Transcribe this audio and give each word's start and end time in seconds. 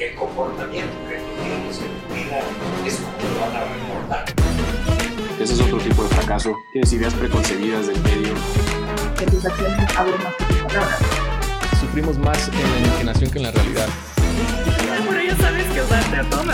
el 0.00 0.14
comportamiento 0.14 0.92
que 1.08 1.16
tú 1.16 1.42
tienes 1.44 1.78
en 1.78 1.92
tu 2.00 2.14
vida 2.14 2.40
es 2.86 2.96
como 2.96 3.34
lo 3.34 3.40
van 3.40 3.56
a 3.56 3.64
recordar. 3.64 4.24
Ese 5.38 5.52
es 5.52 5.60
otro 5.60 5.78
tipo 5.78 6.02
de 6.04 6.08
fracaso. 6.08 6.62
Tienes 6.72 6.92
ideas 6.94 7.12
preconcebidas 7.14 7.86
del 7.86 8.00
medio. 8.00 8.34
Que 9.18 9.26
tus 9.26 9.44
acciones 9.44 9.96
hablen 9.96 10.22
más 10.22 10.34
que 10.36 10.44
tus 10.44 10.56
palabras. 10.56 10.98
Sufrimos 11.80 12.18
más 12.18 12.48
en 12.48 12.54
la 12.54 12.88
imaginación 12.88 13.30
que 13.30 13.38
en 13.38 13.44
la 13.44 13.50
realidad. 13.50 13.88
Pero 15.08 15.22
ya 15.22 15.36
sabes 15.36 15.66
que 15.66 15.82
usarte 15.82 16.16
a 16.16 16.30
todos, 16.30 16.46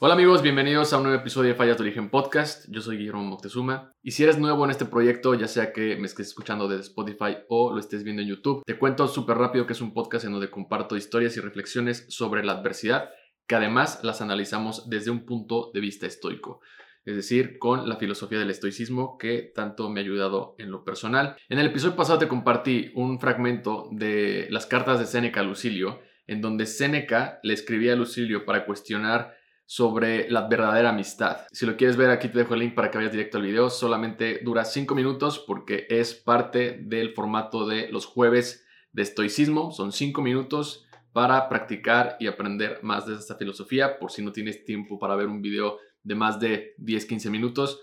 Hola 0.00 0.14
amigos, 0.14 0.42
bienvenidos 0.42 0.92
a 0.92 0.98
un 0.98 1.02
nuevo 1.02 1.18
episodio 1.18 1.48
de 1.48 1.56
Fallas 1.56 1.76
de 1.76 1.82
Origen 1.82 2.08
Podcast. 2.08 2.66
Yo 2.68 2.80
soy 2.80 2.98
Guillermo 2.98 3.24
Moctezuma. 3.24 3.96
Y 4.00 4.12
si 4.12 4.22
eres 4.22 4.38
nuevo 4.38 4.64
en 4.64 4.70
este 4.70 4.84
proyecto, 4.84 5.34
ya 5.34 5.48
sea 5.48 5.72
que 5.72 5.96
me 5.96 6.06
estés 6.06 6.28
escuchando 6.28 6.68
desde 6.68 6.84
Spotify 6.84 7.38
o 7.48 7.72
lo 7.72 7.80
estés 7.80 8.04
viendo 8.04 8.22
en 8.22 8.28
YouTube, 8.28 8.62
te 8.64 8.78
cuento 8.78 9.08
súper 9.08 9.38
rápido 9.38 9.66
que 9.66 9.72
es 9.72 9.80
un 9.80 9.92
podcast 9.92 10.24
en 10.24 10.30
donde 10.30 10.50
comparto 10.50 10.96
historias 10.96 11.36
y 11.36 11.40
reflexiones 11.40 12.06
sobre 12.10 12.44
la 12.44 12.52
adversidad, 12.52 13.10
que 13.48 13.56
además 13.56 13.98
las 14.04 14.20
analizamos 14.20 14.88
desde 14.88 15.10
un 15.10 15.26
punto 15.26 15.72
de 15.74 15.80
vista 15.80 16.06
estoico. 16.06 16.60
Es 17.04 17.16
decir, 17.16 17.58
con 17.58 17.88
la 17.88 17.96
filosofía 17.96 18.38
del 18.38 18.50
estoicismo 18.50 19.18
que 19.18 19.50
tanto 19.52 19.90
me 19.90 19.98
ha 19.98 20.04
ayudado 20.04 20.54
en 20.58 20.70
lo 20.70 20.84
personal. 20.84 21.34
En 21.48 21.58
el 21.58 21.66
episodio 21.66 21.96
pasado 21.96 22.20
te 22.20 22.28
compartí 22.28 22.92
un 22.94 23.18
fragmento 23.18 23.88
de 23.90 24.46
las 24.50 24.66
cartas 24.66 25.00
de 25.00 25.06
Séneca 25.06 25.40
a 25.40 25.42
Lucilio, 25.42 25.98
en 26.28 26.40
donde 26.40 26.66
Séneca 26.66 27.40
le 27.42 27.54
escribía 27.54 27.94
a 27.94 27.96
Lucilio 27.96 28.44
para 28.44 28.64
cuestionar 28.64 29.37
sobre 29.68 30.30
la 30.30 30.48
verdadera 30.48 30.88
amistad. 30.88 31.46
Si 31.52 31.66
lo 31.66 31.76
quieres 31.76 31.98
ver, 31.98 32.08
aquí 32.08 32.28
te 32.28 32.38
dejo 32.38 32.54
el 32.54 32.60
link 32.60 32.74
para 32.74 32.90
que 32.90 32.96
vayas 32.96 33.12
directo 33.12 33.36
al 33.36 33.44
video. 33.44 33.68
Solamente 33.68 34.40
dura 34.42 34.64
5 34.64 34.94
minutos 34.94 35.44
porque 35.46 35.86
es 35.90 36.14
parte 36.14 36.80
del 36.82 37.12
formato 37.12 37.66
de 37.66 37.92
los 37.92 38.06
jueves 38.06 38.64
de 38.92 39.02
estoicismo. 39.02 39.70
Son 39.70 39.92
5 39.92 40.22
minutos 40.22 40.86
para 41.12 41.50
practicar 41.50 42.16
y 42.18 42.28
aprender 42.28 42.80
más 42.82 43.04
de 43.06 43.16
esta 43.16 43.36
filosofía. 43.36 43.98
Por 43.98 44.10
si 44.10 44.24
no 44.24 44.32
tienes 44.32 44.64
tiempo 44.64 44.98
para 44.98 45.16
ver 45.16 45.26
un 45.26 45.42
video 45.42 45.76
de 46.02 46.14
más 46.14 46.40
de 46.40 46.74
10-15 46.78 47.28
minutos, 47.28 47.82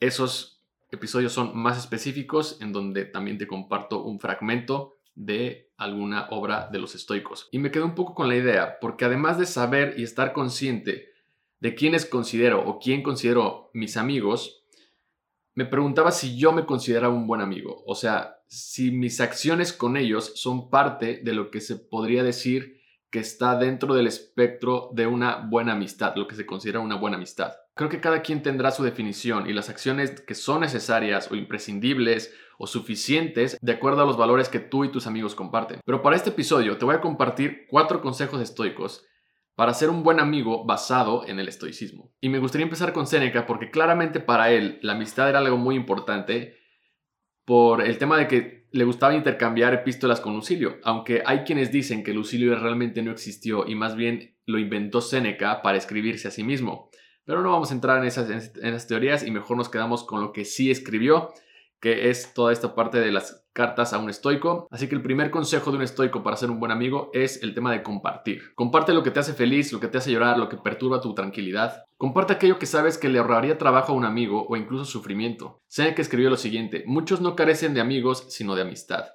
esos 0.00 0.60
episodios 0.90 1.32
son 1.32 1.56
más 1.56 1.78
específicos 1.78 2.60
en 2.60 2.72
donde 2.72 3.04
también 3.04 3.38
te 3.38 3.46
comparto 3.46 4.02
un 4.02 4.18
fragmento 4.18 4.96
de 5.14 5.70
alguna 5.76 6.26
obra 6.30 6.68
de 6.72 6.80
los 6.80 6.96
estoicos. 6.96 7.48
Y 7.52 7.60
me 7.60 7.70
quedé 7.70 7.84
un 7.84 7.94
poco 7.94 8.12
con 8.12 8.28
la 8.28 8.34
idea, 8.34 8.80
porque 8.80 9.04
además 9.04 9.38
de 9.38 9.46
saber 9.46 9.94
y 9.96 10.02
estar 10.02 10.32
consciente 10.32 11.11
de 11.62 11.76
quiénes 11.76 12.04
considero 12.06 12.60
o 12.66 12.80
quién 12.80 13.04
considero 13.04 13.70
mis 13.72 13.96
amigos, 13.96 14.64
me 15.54 15.64
preguntaba 15.64 16.10
si 16.10 16.36
yo 16.36 16.50
me 16.50 16.66
consideraba 16.66 17.14
un 17.14 17.28
buen 17.28 17.40
amigo. 17.40 17.84
O 17.86 17.94
sea, 17.94 18.40
si 18.48 18.90
mis 18.90 19.20
acciones 19.20 19.72
con 19.72 19.96
ellos 19.96 20.32
son 20.34 20.70
parte 20.70 21.20
de 21.22 21.32
lo 21.32 21.52
que 21.52 21.60
se 21.60 21.76
podría 21.76 22.24
decir 22.24 22.80
que 23.12 23.20
está 23.20 23.56
dentro 23.56 23.94
del 23.94 24.08
espectro 24.08 24.90
de 24.92 25.06
una 25.06 25.36
buena 25.36 25.74
amistad, 25.74 26.16
lo 26.16 26.26
que 26.26 26.34
se 26.34 26.46
considera 26.46 26.80
una 26.80 26.96
buena 26.96 27.16
amistad. 27.16 27.52
Creo 27.74 27.88
que 27.88 28.00
cada 28.00 28.22
quien 28.22 28.42
tendrá 28.42 28.72
su 28.72 28.82
definición 28.82 29.48
y 29.48 29.52
las 29.52 29.68
acciones 29.68 30.20
que 30.20 30.34
son 30.34 30.62
necesarias 30.62 31.30
o 31.30 31.36
imprescindibles 31.36 32.34
o 32.58 32.66
suficientes 32.66 33.56
de 33.60 33.72
acuerdo 33.72 34.02
a 34.02 34.06
los 34.06 34.16
valores 34.16 34.48
que 34.48 34.58
tú 34.58 34.84
y 34.84 34.90
tus 34.90 35.06
amigos 35.06 35.36
comparten. 35.36 35.78
Pero 35.84 36.02
para 36.02 36.16
este 36.16 36.30
episodio 36.30 36.76
te 36.76 36.84
voy 36.84 36.96
a 36.96 37.00
compartir 37.00 37.66
cuatro 37.70 38.00
consejos 38.00 38.42
estoicos 38.42 39.06
para 39.54 39.74
ser 39.74 39.90
un 39.90 40.02
buen 40.02 40.20
amigo 40.20 40.64
basado 40.64 41.26
en 41.26 41.38
el 41.38 41.48
estoicismo. 41.48 42.12
Y 42.20 42.28
me 42.28 42.38
gustaría 42.38 42.64
empezar 42.64 42.92
con 42.92 43.06
Séneca 43.06 43.46
porque 43.46 43.70
claramente 43.70 44.20
para 44.20 44.50
él 44.50 44.78
la 44.82 44.92
amistad 44.92 45.28
era 45.28 45.38
algo 45.38 45.58
muy 45.58 45.76
importante 45.76 46.56
por 47.44 47.82
el 47.82 47.98
tema 47.98 48.16
de 48.16 48.28
que 48.28 48.68
le 48.72 48.84
gustaba 48.84 49.14
intercambiar 49.14 49.74
epístolas 49.74 50.20
con 50.20 50.34
Lucilio, 50.34 50.78
aunque 50.82 51.22
hay 51.26 51.40
quienes 51.40 51.70
dicen 51.70 52.02
que 52.02 52.14
Lucilio 52.14 52.58
realmente 52.58 53.02
no 53.02 53.10
existió 53.10 53.66
y 53.66 53.74
más 53.74 53.94
bien 53.96 54.38
lo 54.46 54.58
inventó 54.58 55.00
Séneca 55.02 55.60
para 55.60 55.76
escribirse 55.76 56.28
a 56.28 56.30
sí 56.30 56.42
mismo. 56.42 56.90
Pero 57.24 57.42
no 57.42 57.50
vamos 57.50 57.70
a 57.70 57.74
entrar 57.74 57.98
en 57.98 58.04
esas, 58.04 58.30
en 58.30 58.66
esas 58.66 58.86
teorías 58.86 59.24
y 59.26 59.30
mejor 59.30 59.56
nos 59.56 59.68
quedamos 59.68 60.04
con 60.04 60.20
lo 60.20 60.32
que 60.32 60.44
sí 60.44 60.70
escribió 60.70 61.28
que 61.82 62.10
es 62.10 62.32
toda 62.32 62.52
esta 62.52 62.76
parte 62.76 63.00
de 63.00 63.10
las 63.10 63.44
cartas 63.52 63.92
a 63.92 63.98
un 63.98 64.08
estoico. 64.08 64.68
Así 64.70 64.88
que 64.88 64.94
el 64.94 65.02
primer 65.02 65.32
consejo 65.32 65.72
de 65.72 65.78
un 65.78 65.82
estoico 65.82 66.22
para 66.22 66.36
ser 66.36 66.48
un 66.48 66.60
buen 66.60 66.70
amigo 66.70 67.10
es 67.12 67.42
el 67.42 67.54
tema 67.54 67.72
de 67.72 67.82
compartir. 67.82 68.54
Comparte 68.54 68.94
lo 68.94 69.02
que 69.02 69.10
te 69.10 69.18
hace 69.18 69.34
feliz, 69.34 69.72
lo 69.72 69.80
que 69.80 69.88
te 69.88 69.98
hace 69.98 70.12
llorar, 70.12 70.38
lo 70.38 70.48
que 70.48 70.56
perturba 70.56 71.00
tu 71.00 71.12
tranquilidad. 71.12 71.82
Comparte 71.98 72.34
aquello 72.34 72.60
que 72.60 72.66
sabes 72.66 72.98
que 72.98 73.08
le 73.08 73.18
ahorraría 73.18 73.58
trabajo 73.58 73.92
a 73.92 73.96
un 73.96 74.04
amigo 74.04 74.46
o 74.48 74.56
incluso 74.56 74.84
sufrimiento. 74.84 75.60
que 75.76 76.00
escribió 76.00 76.30
lo 76.30 76.36
siguiente, 76.36 76.84
muchos 76.86 77.20
no 77.20 77.34
carecen 77.34 77.74
de 77.74 77.80
amigos 77.80 78.26
sino 78.28 78.54
de 78.54 78.62
amistad. 78.62 79.06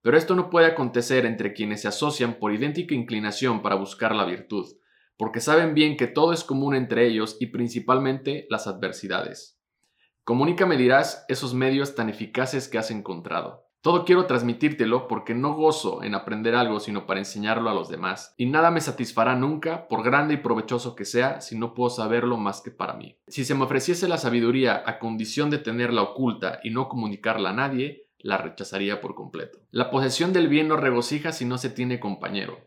Pero 0.00 0.16
esto 0.16 0.36
no 0.36 0.48
puede 0.48 0.66
acontecer 0.66 1.26
entre 1.26 1.52
quienes 1.52 1.82
se 1.82 1.88
asocian 1.88 2.34
por 2.34 2.52
idéntica 2.52 2.94
inclinación 2.94 3.62
para 3.62 3.74
buscar 3.74 4.14
la 4.14 4.24
virtud, 4.24 4.66
porque 5.16 5.40
saben 5.40 5.74
bien 5.74 5.96
que 5.96 6.06
todo 6.06 6.32
es 6.32 6.44
común 6.44 6.76
entre 6.76 7.04
ellos 7.04 7.36
y 7.40 7.46
principalmente 7.46 8.46
las 8.48 8.68
adversidades. 8.68 9.58
Comunícame 10.24 10.76
dirás 10.76 11.24
esos 11.28 11.52
medios 11.52 11.96
tan 11.96 12.08
eficaces 12.08 12.68
que 12.68 12.78
has 12.78 12.92
encontrado. 12.92 13.66
Todo 13.80 14.04
quiero 14.04 14.26
transmitírtelo 14.26 15.08
porque 15.08 15.34
no 15.34 15.54
gozo 15.54 16.04
en 16.04 16.14
aprender 16.14 16.54
algo 16.54 16.78
sino 16.78 17.06
para 17.06 17.18
enseñarlo 17.18 17.68
a 17.68 17.74
los 17.74 17.88
demás. 17.88 18.32
Y 18.36 18.46
nada 18.46 18.70
me 18.70 18.80
satisfará 18.80 19.34
nunca, 19.34 19.88
por 19.88 20.04
grande 20.04 20.34
y 20.34 20.36
provechoso 20.36 20.94
que 20.94 21.04
sea, 21.04 21.40
si 21.40 21.58
no 21.58 21.74
puedo 21.74 21.90
saberlo 21.90 22.36
más 22.36 22.60
que 22.60 22.70
para 22.70 22.92
mí. 22.92 23.18
Si 23.26 23.44
se 23.44 23.56
me 23.56 23.64
ofreciese 23.64 24.06
la 24.06 24.16
sabiduría 24.16 24.84
a 24.86 25.00
condición 25.00 25.50
de 25.50 25.58
tenerla 25.58 26.02
oculta 26.02 26.60
y 26.62 26.70
no 26.70 26.88
comunicarla 26.88 27.50
a 27.50 27.54
nadie, 27.54 28.06
la 28.20 28.38
rechazaría 28.38 29.00
por 29.00 29.16
completo. 29.16 29.58
La 29.72 29.90
posesión 29.90 30.32
del 30.32 30.46
bien 30.46 30.68
no 30.68 30.76
regocija 30.76 31.32
si 31.32 31.44
no 31.44 31.58
se 31.58 31.68
tiene 31.68 31.98
compañero. 31.98 32.60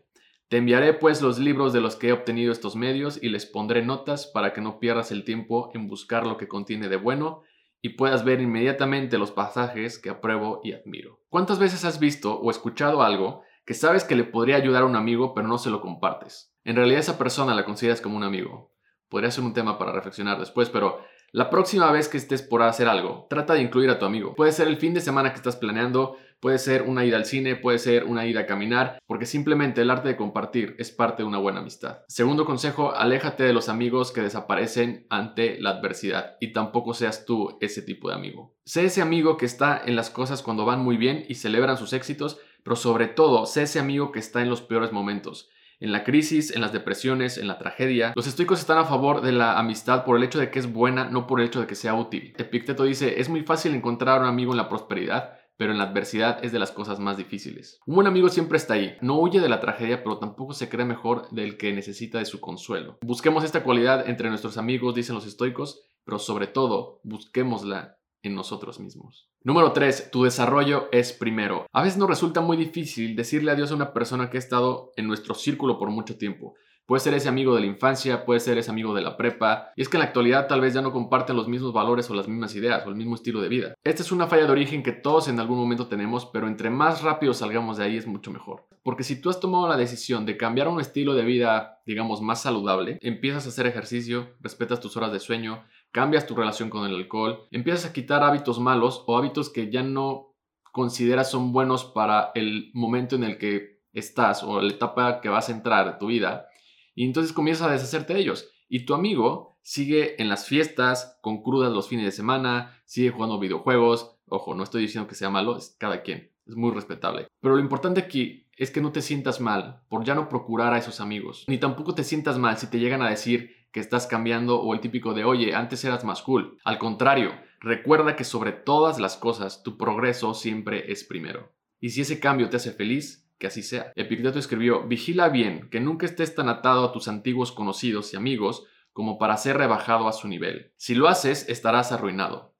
Te 0.48 0.58
enviaré 0.58 0.94
pues 0.94 1.22
los 1.22 1.40
libros 1.40 1.72
de 1.72 1.80
los 1.80 1.96
que 1.96 2.08
he 2.08 2.12
obtenido 2.12 2.52
estos 2.52 2.76
medios 2.76 3.18
y 3.20 3.30
les 3.30 3.46
pondré 3.46 3.84
notas 3.84 4.28
para 4.28 4.52
que 4.52 4.60
no 4.60 4.78
pierdas 4.78 5.10
el 5.10 5.24
tiempo 5.24 5.70
en 5.74 5.88
buscar 5.88 6.24
lo 6.24 6.36
que 6.36 6.46
contiene 6.46 6.88
de 6.88 6.96
bueno 6.96 7.42
y 7.86 7.90
puedas 7.90 8.24
ver 8.24 8.40
inmediatamente 8.40 9.16
los 9.16 9.30
pasajes 9.30 10.00
que 10.00 10.10
apruebo 10.10 10.60
y 10.64 10.72
admiro. 10.72 11.20
¿Cuántas 11.28 11.60
veces 11.60 11.84
has 11.84 12.00
visto 12.00 12.36
o 12.36 12.50
escuchado 12.50 13.00
algo 13.00 13.44
que 13.64 13.74
sabes 13.74 14.02
que 14.02 14.16
le 14.16 14.24
podría 14.24 14.56
ayudar 14.56 14.82
a 14.82 14.86
un 14.86 14.96
amigo 14.96 15.34
pero 15.34 15.46
no 15.46 15.56
se 15.56 15.70
lo 15.70 15.80
compartes? 15.80 16.52
En 16.64 16.74
realidad 16.74 16.98
esa 16.98 17.16
persona 17.16 17.54
la 17.54 17.64
consideras 17.64 18.00
como 18.00 18.16
un 18.16 18.24
amigo. 18.24 18.74
Podría 19.08 19.30
ser 19.30 19.44
un 19.44 19.54
tema 19.54 19.78
para 19.78 19.92
reflexionar 19.92 20.40
después, 20.40 20.68
pero 20.68 20.98
la 21.32 21.50
próxima 21.50 21.90
vez 21.92 22.08
que 22.08 22.16
estés 22.16 22.42
por 22.42 22.62
hacer 22.62 22.88
algo, 22.88 23.26
trata 23.28 23.54
de 23.54 23.62
incluir 23.62 23.90
a 23.90 23.98
tu 23.98 24.04
amigo. 24.04 24.34
Puede 24.34 24.52
ser 24.52 24.68
el 24.68 24.76
fin 24.76 24.94
de 24.94 25.00
semana 25.00 25.30
que 25.30 25.36
estás 25.36 25.56
planeando, 25.56 26.16
puede 26.40 26.58
ser 26.58 26.82
una 26.82 27.04
ida 27.04 27.16
al 27.16 27.24
cine, 27.24 27.56
puede 27.56 27.78
ser 27.78 28.04
una 28.04 28.26
ida 28.26 28.40
a 28.40 28.46
caminar, 28.46 28.98
porque 29.06 29.26
simplemente 29.26 29.80
el 29.80 29.90
arte 29.90 30.08
de 30.08 30.16
compartir 30.16 30.76
es 30.78 30.90
parte 30.90 31.22
de 31.22 31.28
una 31.28 31.38
buena 31.38 31.60
amistad. 31.60 31.98
Segundo 32.08 32.44
consejo, 32.44 32.94
aléjate 32.94 33.42
de 33.44 33.52
los 33.52 33.68
amigos 33.68 34.12
que 34.12 34.22
desaparecen 34.22 35.06
ante 35.10 35.60
la 35.60 35.70
adversidad 35.70 36.36
y 36.40 36.52
tampoco 36.52 36.94
seas 36.94 37.24
tú 37.24 37.58
ese 37.60 37.82
tipo 37.82 38.08
de 38.08 38.14
amigo. 38.14 38.54
Sé 38.64 38.84
ese 38.84 39.02
amigo 39.02 39.36
que 39.36 39.46
está 39.46 39.82
en 39.84 39.96
las 39.96 40.10
cosas 40.10 40.42
cuando 40.42 40.64
van 40.64 40.82
muy 40.82 40.96
bien 40.96 41.24
y 41.28 41.34
celebran 41.34 41.76
sus 41.76 41.92
éxitos, 41.92 42.38
pero 42.62 42.76
sobre 42.76 43.08
todo, 43.08 43.46
sé 43.46 43.62
ese 43.62 43.78
amigo 43.78 44.12
que 44.12 44.18
está 44.18 44.42
en 44.42 44.50
los 44.50 44.62
peores 44.62 44.92
momentos 44.92 45.50
en 45.80 45.92
la 45.92 46.04
crisis, 46.04 46.50
en 46.50 46.60
las 46.60 46.72
depresiones, 46.72 47.38
en 47.38 47.48
la 47.48 47.58
tragedia. 47.58 48.12
Los 48.16 48.26
estoicos 48.26 48.60
están 48.60 48.78
a 48.78 48.84
favor 48.84 49.20
de 49.20 49.32
la 49.32 49.58
amistad 49.58 50.04
por 50.04 50.16
el 50.16 50.24
hecho 50.24 50.38
de 50.38 50.50
que 50.50 50.58
es 50.58 50.72
buena, 50.72 51.08
no 51.08 51.26
por 51.26 51.40
el 51.40 51.46
hecho 51.46 51.60
de 51.60 51.66
que 51.66 51.74
sea 51.74 51.94
útil. 51.94 52.34
Epicteto 52.38 52.84
dice, 52.84 53.20
es 53.20 53.28
muy 53.28 53.42
fácil 53.42 53.74
encontrar 53.74 54.20
un 54.20 54.28
amigo 54.28 54.52
en 54.52 54.58
la 54.58 54.68
prosperidad, 54.68 55.34
pero 55.56 55.72
en 55.72 55.78
la 55.78 55.84
adversidad 55.84 56.44
es 56.44 56.52
de 56.52 56.58
las 56.58 56.70
cosas 56.70 56.98
más 56.98 57.16
difíciles. 57.16 57.80
Un 57.86 57.94
buen 57.94 58.06
amigo 58.06 58.28
siempre 58.28 58.58
está 58.58 58.74
ahí, 58.74 58.96
no 59.00 59.18
huye 59.18 59.40
de 59.40 59.48
la 59.48 59.60
tragedia, 59.60 60.02
pero 60.02 60.18
tampoco 60.18 60.52
se 60.52 60.68
cree 60.68 60.84
mejor 60.84 61.30
del 61.30 61.56
que 61.56 61.72
necesita 61.72 62.18
de 62.18 62.26
su 62.26 62.40
consuelo. 62.40 62.98
Busquemos 63.02 63.44
esta 63.44 63.62
cualidad 63.62 64.08
entre 64.08 64.28
nuestros 64.28 64.58
amigos, 64.58 64.94
dicen 64.94 65.14
los 65.14 65.26
estoicos, 65.26 65.88
pero 66.04 66.18
sobre 66.18 66.46
todo 66.46 67.00
busquémosla 67.04 67.98
en 68.22 68.34
nosotros 68.34 68.80
mismos. 68.80 69.28
Número 69.42 69.72
3. 69.72 70.10
Tu 70.10 70.24
desarrollo 70.24 70.88
es 70.92 71.12
primero. 71.12 71.66
A 71.72 71.82
veces 71.82 71.98
nos 71.98 72.08
resulta 72.08 72.40
muy 72.40 72.56
difícil 72.56 73.14
decirle 73.16 73.52
adiós 73.52 73.70
a 73.70 73.76
una 73.76 73.92
persona 73.92 74.30
que 74.30 74.36
ha 74.36 74.40
estado 74.40 74.92
en 74.96 75.06
nuestro 75.06 75.34
círculo 75.34 75.78
por 75.78 75.90
mucho 75.90 76.18
tiempo. 76.18 76.54
Puede 76.86 77.00
ser 77.00 77.14
ese 77.14 77.28
amigo 77.28 77.52
de 77.52 77.60
la 77.60 77.66
infancia, 77.66 78.24
puede 78.24 78.38
ser 78.38 78.58
ese 78.58 78.70
amigo 78.70 78.94
de 78.94 79.02
la 79.02 79.16
prepa, 79.16 79.72
y 79.74 79.82
es 79.82 79.88
que 79.88 79.96
en 79.96 80.02
la 80.02 80.06
actualidad 80.06 80.46
tal 80.46 80.60
vez 80.60 80.72
ya 80.72 80.82
no 80.82 80.92
comparten 80.92 81.34
los 81.34 81.48
mismos 81.48 81.72
valores 81.72 82.08
o 82.08 82.14
las 82.14 82.28
mismas 82.28 82.54
ideas 82.54 82.86
o 82.86 82.90
el 82.90 82.94
mismo 82.94 83.16
estilo 83.16 83.40
de 83.40 83.48
vida. 83.48 83.74
Esta 83.82 84.02
es 84.02 84.12
una 84.12 84.28
falla 84.28 84.46
de 84.46 84.52
origen 84.52 84.84
que 84.84 84.92
todos 84.92 85.26
en 85.26 85.40
algún 85.40 85.58
momento 85.58 85.88
tenemos, 85.88 86.26
pero 86.26 86.46
entre 86.46 86.70
más 86.70 87.02
rápido 87.02 87.34
salgamos 87.34 87.76
de 87.76 87.84
ahí 87.84 87.96
es 87.96 88.06
mucho 88.06 88.30
mejor. 88.30 88.68
Porque 88.84 89.02
si 89.02 89.20
tú 89.20 89.30
has 89.30 89.40
tomado 89.40 89.66
la 89.66 89.76
decisión 89.76 90.26
de 90.26 90.36
cambiar 90.36 90.68
un 90.68 90.80
estilo 90.80 91.14
de 91.14 91.24
vida, 91.24 91.80
digamos, 91.86 92.22
más 92.22 92.42
saludable, 92.42 92.98
empiezas 93.02 93.46
a 93.46 93.48
hacer 93.48 93.66
ejercicio, 93.66 94.36
respetas 94.40 94.78
tus 94.78 94.96
horas 94.96 95.10
de 95.10 95.18
sueño, 95.18 95.64
cambias 95.96 96.26
tu 96.26 96.34
relación 96.34 96.68
con 96.68 96.84
el 96.84 96.94
alcohol, 96.94 97.48
empiezas 97.50 97.86
a 97.86 97.94
quitar 97.94 98.22
hábitos 98.22 98.60
malos 98.60 99.02
o 99.06 99.16
hábitos 99.16 99.48
que 99.48 99.70
ya 99.70 99.82
no 99.82 100.34
consideras 100.70 101.30
son 101.30 101.52
buenos 101.52 101.86
para 101.86 102.32
el 102.34 102.70
momento 102.74 103.16
en 103.16 103.24
el 103.24 103.38
que 103.38 103.80
estás 103.94 104.42
o 104.42 104.60
la 104.60 104.74
etapa 104.74 105.22
que 105.22 105.30
vas 105.30 105.48
a 105.48 105.52
entrar 105.52 105.90
de 105.90 105.98
tu 105.98 106.08
vida 106.08 106.48
y 106.94 107.06
entonces 107.06 107.32
comienzas 107.32 107.68
a 107.68 107.72
deshacerte 107.72 108.12
de 108.12 108.20
ellos. 108.20 108.50
Y 108.68 108.84
tu 108.84 108.92
amigo 108.92 109.58
sigue 109.62 110.20
en 110.20 110.28
las 110.28 110.46
fiestas, 110.46 111.18
con 111.22 111.42
crudas 111.42 111.72
los 111.72 111.88
fines 111.88 112.04
de 112.04 112.12
semana, 112.12 112.78
sigue 112.84 113.10
jugando 113.10 113.38
videojuegos. 113.38 114.18
Ojo, 114.28 114.54
no 114.54 114.64
estoy 114.64 114.82
diciendo 114.82 115.08
que 115.08 115.14
sea 115.14 115.30
malo, 115.30 115.56
es 115.56 115.76
cada 115.80 116.02
quien, 116.02 116.30
es 116.46 116.56
muy 116.56 116.72
respetable. 116.72 117.28
Pero 117.40 117.56
lo 117.56 117.60
importante 117.60 118.00
aquí 118.00 118.46
es 118.56 118.70
que 118.70 118.80
no 118.80 118.92
te 118.92 119.02
sientas 119.02 119.40
mal 119.40 119.82
por 119.88 120.04
ya 120.04 120.14
no 120.14 120.28
procurar 120.28 120.72
a 120.72 120.78
esos 120.78 121.00
amigos, 121.00 121.44
ni 121.48 121.58
tampoco 121.58 121.94
te 121.94 122.04
sientas 122.04 122.38
mal 122.38 122.56
si 122.56 122.68
te 122.68 122.78
llegan 122.78 123.02
a 123.02 123.10
decir 123.10 123.54
que 123.72 123.80
estás 123.80 124.06
cambiando 124.06 124.60
o 124.60 124.72
el 124.72 124.80
típico 124.80 125.12
de, 125.12 125.24
oye, 125.24 125.54
antes 125.54 125.84
eras 125.84 126.04
más 126.04 126.22
cool. 126.22 126.58
Al 126.64 126.78
contrario, 126.78 127.32
recuerda 127.60 128.16
que 128.16 128.24
sobre 128.24 128.52
todas 128.52 128.98
las 128.98 129.16
cosas 129.16 129.62
tu 129.62 129.76
progreso 129.76 130.32
siempre 130.32 130.90
es 130.90 131.04
primero. 131.04 131.52
Y 131.80 131.90
si 131.90 132.00
ese 132.00 132.18
cambio 132.18 132.48
te 132.48 132.56
hace 132.56 132.72
feliz, 132.72 133.26
que 133.38 133.48
así 133.48 133.62
sea. 133.62 133.92
Epicteto 133.96 134.38
escribió, 134.38 134.86
vigila 134.86 135.28
bien 135.28 135.68
que 135.70 135.80
nunca 135.80 136.06
estés 136.06 136.34
tan 136.34 136.48
atado 136.48 136.84
a 136.84 136.92
tus 136.92 137.08
antiguos 137.08 137.52
conocidos 137.52 138.14
y 138.14 138.16
amigos 138.16 138.64
como 138.92 139.18
para 139.18 139.36
ser 139.36 139.58
rebajado 139.58 140.08
a 140.08 140.12
su 140.12 140.26
nivel. 140.26 140.72
Si 140.76 140.94
lo 140.94 141.08
haces, 141.08 141.46
estarás 141.50 141.92
arruinado. 141.92 142.54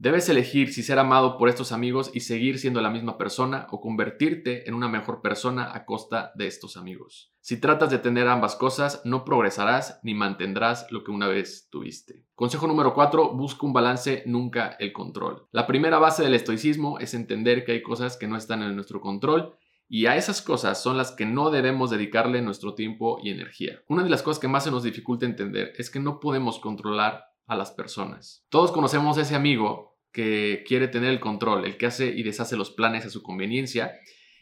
Debes 0.00 0.30
elegir 0.30 0.72
si 0.72 0.82
ser 0.82 0.98
amado 0.98 1.36
por 1.36 1.50
estos 1.50 1.72
amigos 1.72 2.10
y 2.14 2.20
seguir 2.20 2.58
siendo 2.58 2.80
la 2.80 2.88
misma 2.88 3.18
persona 3.18 3.66
o 3.70 3.82
convertirte 3.82 4.66
en 4.66 4.72
una 4.72 4.88
mejor 4.88 5.20
persona 5.20 5.74
a 5.74 5.84
costa 5.84 6.32
de 6.36 6.46
estos 6.46 6.78
amigos. 6.78 7.34
Si 7.42 7.60
tratas 7.60 7.90
de 7.90 7.98
tener 7.98 8.26
ambas 8.26 8.56
cosas, 8.56 9.02
no 9.04 9.26
progresarás 9.26 10.00
ni 10.02 10.14
mantendrás 10.14 10.86
lo 10.90 11.04
que 11.04 11.10
una 11.10 11.28
vez 11.28 11.68
tuviste. 11.70 12.24
Consejo 12.34 12.66
número 12.66 12.94
4. 12.94 13.34
Busca 13.34 13.66
un 13.66 13.74
balance, 13.74 14.22
nunca 14.24 14.74
el 14.80 14.94
control. 14.94 15.46
La 15.52 15.66
primera 15.66 15.98
base 15.98 16.22
del 16.22 16.32
estoicismo 16.32 16.98
es 16.98 17.12
entender 17.12 17.66
que 17.66 17.72
hay 17.72 17.82
cosas 17.82 18.16
que 18.16 18.26
no 18.26 18.38
están 18.38 18.62
en 18.62 18.74
nuestro 18.74 19.02
control 19.02 19.54
y 19.86 20.06
a 20.06 20.16
esas 20.16 20.40
cosas 20.40 20.82
son 20.82 20.96
las 20.96 21.12
que 21.12 21.26
no 21.26 21.50
debemos 21.50 21.90
dedicarle 21.90 22.40
nuestro 22.40 22.72
tiempo 22.72 23.18
y 23.22 23.28
energía. 23.28 23.82
Una 23.86 24.02
de 24.02 24.08
las 24.08 24.22
cosas 24.22 24.40
que 24.40 24.48
más 24.48 24.64
se 24.64 24.70
nos 24.70 24.82
dificulta 24.82 25.26
entender 25.26 25.74
es 25.76 25.90
que 25.90 26.00
no 26.00 26.20
podemos 26.20 26.58
controlar 26.58 27.26
a 27.46 27.56
las 27.56 27.72
personas. 27.72 28.46
Todos 28.48 28.70
conocemos 28.70 29.18
a 29.18 29.22
ese 29.22 29.34
amigo 29.34 29.89
que 30.12 30.64
quiere 30.66 30.88
tener 30.88 31.10
el 31.10 31.20
control, 31.20 31.64
el 31.64 31.76
que 31.76 31.86
hace 31.86 32.08
y 32.08 32.22
deshace 32.22 32.56
los 32.56 32.70
planes 32.70 33.06
a 33.06 33.10
su 33.10 33.22
conveniencia. 33.22 33.92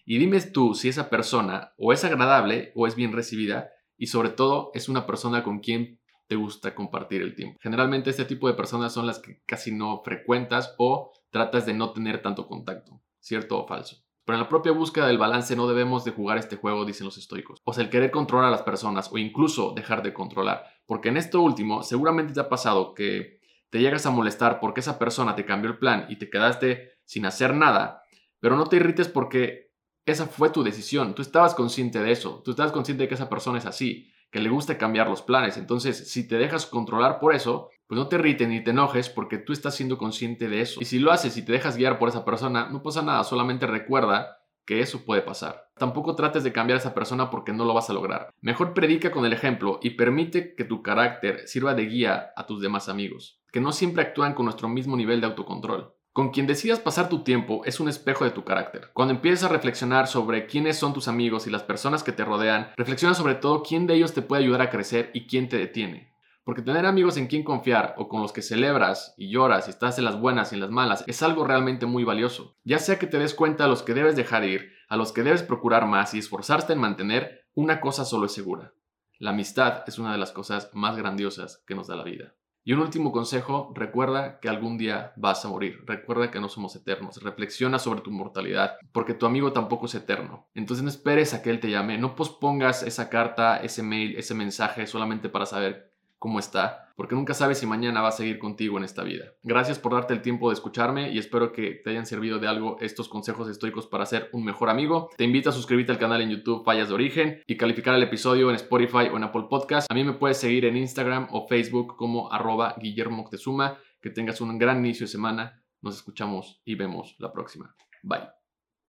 Y 0.04 0.18
dime 0.18 0.40
tú 0.40 0.74
si 0.74 0.88
esa 0.88 1.10
persona 1.10 1.74
o 1.76 1.92
es 1.92 2.04
agradable 2.04 2.72
o 2.74 2.86
es 2.86 2.94
bien 2.94 3.12
recibida 3.12 3.70
y 3.96 4.06
sobre 4.06 4.30
todo 4.30 4.70
es 4.74 4.88
una 4.88 5.06
persona 5.06 5.42
con 5.42 5.60
quien 5.60 6.00
te 6.28 6.36
gusta 6.36 6.74
compartir 6.74 7.22
el 7.22 7.34
tiempo. 7.34 7.58
Generalmente 7.60 8.10
este 8.10 8.24
tipo 8.24 8.48
de 8.48 8.54
personas 8.54 8.92
son 8.92 9.06
las 9.06 9.18
que 9.18 9.42
casi 9.46 9.72
no 9.72 10.02
frecuentas 10.04 10.74
o 10.78 11.12
tratas 11.30 11.66
de 11.66 11.74
no 11.74 11.92
tener 11.92 12.22
tanto 12.22 12.46
contacto, 12.46 13.00
cierto 13.18 13.62
o 13.62 13.66
falso. 13.66 13.96
Pero 14.24 14.36
en 14.36 14.42
la 14.42 14.48
propia 14.50 14.72
búsqueda 14.72 15.06
del 15.06 15.16
balance 15.16 15.56
no 15.56 15.66
debemos 15.66 16.04
de 16.04 16.10
jugar 16.10 16.36
este 16.36 16.56
juego, 16.56 16.84
dicen 16.84 17.06
los 17.06 17.16
estoicos. 17.16 17.60
O 17.64 17.72
sea, 17.72 17.82
el 17.82 17.88
querer 17.88 18.10
controlar 18.10 18.48
a 18.48 18.50
las 18.50 18.62
personas 18.62 19.10
o 19.10 19.16
incluso 19.16 19.72
dejar 19.74 20.02
de 20.02 20.12
controlar. 20.12 20.64
Porque 20.84 21.08
en 21.08 21.16
esto 21.16 21.40
último 21.40 21.82
seguramente 21.82 22.34
te 22.34 22.40
ha 22.40 22.50
pasado 22.50 22.92
que 22.92 23.37
te 23.70 23.80
llegas 23.80 24.06
a 24.06 24.10
molestar 24.10 24.60
porque 24.60 24.80
esa 24.80 24.98
persona 24.98 25.34
te 25.34 25.44
cambió 25.44 25.70
el 25.70 25.78
plan 25.78 26.06
y 26.08 26.16
te 26.16 26.30
quedaste 26.30 26.98
sin 27.04 27.26
hacer 27.26 27.54
nada, 27.54 28.02
pero 28.40 28.56
no 28.56 28.66
te 28.66 28.76
irrites 28.76 29.08
porque 29.08 29.72
esa 30.06 30.26
fue 30.26 30.50
tu 30.50 30.62
decisión, 30.62 31.14
tú 31.14 31.22
estabas 31.22 31.54
consciente 31.54 32.00
de 32.00 32.12
eso, 32.12 32.42
tú 32.44 32.52
estabas 32.52 32.72
consciente 32.72 33.04
de 33.04 33.08
que 33.08 33.14
esa 33.14 33.28
persona 33.28 33.58
es 33.58 33.66
así, 33.66 34.10
que 34.30 34.40
le 34.40 34.48
gusta 34.48 34.78
cambiar 34.78 35.08
los 35.08 35.22
planes, 35.22 35.56
entonces 35.56 36.10
si 36.10 36.26
te 36.26 36.36
dejas 36.36 36.66
controlar 36.66 37.18
por 37.18 37.34
eso, 37.34 37.70
pues 37.86 37.98
no 37.98 38.08
te 38.08 38.16
irrites 38.16 38.48
ni 38.48 38.62
te 38.62 38.70
enojes 38.70 39.08
porque 39.08 39.38
tú 39.38 39.52
estás 39.52 39.74
siendo 39.74 39.96
consciente 39.96 40.48
de 40.48 40.60
eso. 40.60 40.80
Y 40.80 40.84
si 40.84 40.98
lo 40.98 41.10
haces 41.10 41.36
y 41.36 41.42
te 41.42 41.52
dejas 41.52 41.76
guiar 41.76 41.98
por 41.98 42.10
esa 42.10 42.24
persona, 42.24 42.68
no 42.70 42.82
pasa 42.82 43.02
nada, 43.02 43.24
solamente 43.24 43.66
recuerda 43.66 44.38
que 44.66 44.80
eso 44.80 45.06
puede 45.06 45.22
pasar. 45.22 45.70
Tampoco 45.78 46.14
trates 46.14 46.44
de 46.44 46.52
cambiar 46.52 46.76
a 46.76 46.80
esa 46.80 46.92
persona 46.92 47.30
porque 47.30 47.54
no 47.54 47.64
lo 47.64 47.72
vas 47.72 47.88
a 47.88 47.94
lograr. 47.94 48.34
Mejor 48.42 48.74
predica 48.74 49.10
con 49.10 49.24
el 49.24 49.32
ejemplo 49.32 49.80
y 49.82 49.90
permite 49.90 50.54
que 50.54 50.64
tu 50.64 50.82
carácter 50.82 51.48
sirva 51.48 51.72
de 51.72 51.86
guía 51.86 52.32
a 52.36 52.44
tus 52.44 52.60
demás 52.60 52.90
amigos, 52.90 53.37
que 53.52 53.60
no 53.60 53.72
siempre 53.72 54.02
actúan 54.02 54.34
con 54.34 54.44
nuestro 54.44 54.68
mismo 54.68 54.96
nivel 54.96 55.20
de 55.20 55.26
autocontrol. 55.26 55.94
Con 56.12 56.30
quien 56.30 56.48
decidas 56.48 56.80
pasar 56.80 57.08
tu 57.08 57.22
tiempo 57.22 57.62
es 57.64 57.78
un 57.78 57.88
espejo 57.88 58.24
de 58.24 58.32
tu 58.32 58.44
carácter. 58.44 58.90
Cuando 58.92 59.14
empieces 59.14 59.44
a 59.44 59.48
reflexionar 59.48 60.08
sobre 60.08 60.46
quiénes 60.46 60.76
son 60.76 60.92
tus 60.92 61.06
amigos 61.06 61.46
y 61.46 61.50
las 61.50 61.62
personas 61.62 62.02
que 62.02 62.10
te 62.10 62.24
rodean, 62.24 62.72
reflexiona 62.76 63.14
sobre 63.14 63.36
todo 63.36 63.62
quién 63.62 63.86
de 63.86 63.94
ellos 63.94 64.14
te 64.14 64.22
puede 64.22 64.42
ayudar 64.42 64.62
a 64.62 64.70
crecer 64.70 65.10
y 65.14 65.28
quién 65.28 65.48
te 65.48 65.58
detiene. 65.58 66.12
Porque 66.42 66.62
tener 66.62 66.86
amigos 66.86 67.18
en 67.18 67.26
quien 67.28 67.44
confiar 67.44 67.94
o 67.98 68.08
con 68.08 68.22
los 68.22 68.32
que 68.32 68.42
celebras 68.42 69.14
y 69.16 69.30
lloras 69.30 69.68
y 69.68 69.70
estás 69.70 69.98
en 69.98 70.06
las 70.06 70.18
buenas 70.18 70.50
y 70.50 70.56
en 70.56 70.62
las 70.62 70.70
malas 70.70 71.04
es 71.06 71.22
algo 71.22 71.44
realmente 71.44 71.86
muy 71.86 72.04
valioso. 72.04 72.56
Ya 72.64 72.78
sea 72.78 72.98
que 72.98 73.06
te 73.06 73.18
des 73.18 73.34
cuenta 73.34 73.66
a 73.66 73.68
los 73.68 73.82
que 73.82 73.94
debes 73.94 74.16
dejar 74.16 74.44
ir, 74.44 74.72
a 74.88 74.96
los 74.96 75.12
que 75.12 75.22
debes 75.22 75.42
procurar 75.42 75.86
más 75.86 76.14
y 76.14 76.18
esforzarte 76.18 76.72
en 76.72 76.80
mantener, 76.80 77.44
una 77.54 77.80
cosa 77.80 78.04
solo 78.04 78.26
es 78.26 78.32
segura. 78.32 78.72
La 79.18 79.30
amistad 79.30 79.84
es 79.86 79.98
una 79.98 80.10
de 80.10 80.18
las 80.18 80.32
cosas 80.32 80.70
más 80.72 80.96
grandiosas 80.96 81.62
que 81.66 81.74
nos 81.74 81.86
da 81.86 81.96
la 81.96 82.04
vida. 82.04 82.34
Y 82.68 82.74
un 82.74 82.80
último 82.80 83.12
consejo, 83.12 83.72
recuerda 83.74 84.40
que 84.40 84.50
algún 84.50 84.76
día 84.76 85.14
vas 85.16 85.42
a 85.42 85.48
morir, 85.48 85.82
recuerda 85.86 86.30
que 86.30 86.38
no 86.38 86.50
somos 86.50 86.76
eternos, 86.76 87.22
reflexiona 87.22 87.78
sobre 87.78 88.02
tu 88.02 88.10
mortalidad, 88.10 88.76
porque 88.92 89.14
tu 89.14 89.24
amigo 89.24 89.54
tampoco 89.54 89.86
es 89.86 89.94
eterno. 89.94 90.50
Entonces 90.54 90.82
no 90.82 90.90
esperes 90.90 91.32
a 91.32 91.40
que 91.40 91.48
él 91.48 91.60
te 91.60 91.70
llame, 91.70 91.96
no 91.96 92.14
pospongas 92.14 92.82
esa 92.82 93.08
carta, 93.08 93.56
ese 93.56 93.82
mail, 93.82 94.18
ese 94.18 94.34
mensaje 94.34 94.86
solamente 94.86 95.30
para 95.30 95.46
saber 95.46 95.94
cómo 96.18 96.38
está, 96.38 96.92
porque 96.96 97.14
nunca 97.14 97.34
sabes 97.34 97.58
si 97.58 97.66
mañana 97.66 98.00
va 98.00 98.08
a 98.08 98.12
seguir 98.12 98.38
contigo 98.38 98.76
en 98.76 98.84
esta 98.84 99.02
vida. 99.04 99.32
Gracias 99.42 99.78
por 99.78 99.92
darte 99.92 100.14
el 100.14 100.22
tiempo 100.22 100.48
de 100.48 100.54
escucharme 100.54 101.12
y 101.12 101.18
espero 101.18 101.52
que 101.52 101.80
te 101.82 101.90
hayan 101.90 102.06
servido 102.06 102.38
de 102.38 102.48
algo 102.48 102.76
estos 102.80 103.08
consejos 103.08 103.48
estoicos 103.48 103.86
para 103.86 104.06
ser 104.06 104.28
un 104.32 104.44
mejor 104.44 104.68
amigo. 104.70 105.10
Te 105.16 105.24
invito 105.24 105.50
a 105.50 105.52
suscribirte 105.52 105.92
al 105.92 105.98
canal 105.98 106.20
en 106.20 106.30
YouTube 106.30 106.64
Fallas 106.64 106.88
de 106.88 106.94
Origen 106.94 107.42
y 107.46 107.56
calificar 107.56 107.94
el 107.94 108.02
episodio 108.02 108.50
en 108.50 108.56
Spotify 108.56 109.08
o 109.12 109.16
en 109.16 109.24
Apple 109.24 109.46
Podcast. 109.48 109.90
A 109.90 109.94
mí 109.94 110.04
me 110.04 110.14
puedes 110.14 110.38
seguir 110.38 110.64
en 110.64 110.76
Instagram 110.76 111.28
o 111.30 111.46
Facebook 111.46 111.96
como 111.96 112.32
arroba 112.32 112.74
Guillermo 112.78 113.18
Moctezuma. 113.18 113.78
Que 114.00 114.10
tengas 114.10 114.40
un 114.40 114.58
gran 114.58 114.78
inicio 114.78 115.06
de 115.06 115.12
semana. 115.12 115.62
Nos 115.82 115.96
escuchamos 115.96 116.60
y 116.64 116.76
vemos 116.76 117.16
la 117.18 117.32
próxima. 117.32 117.74
Bye. 118.02 118.37